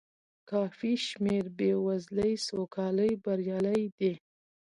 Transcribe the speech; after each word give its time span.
کافي 0.49 0.93
شمېر 1.07 1.43
بې 1.57 1.71
وزلۍ 1.85 2.33
سوکالۍ 2.47 3.11
بریالۍ 3.25 3.83
دي. 3.99 4.13